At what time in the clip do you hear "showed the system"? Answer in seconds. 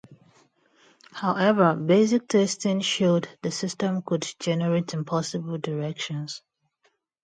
2.81-4.01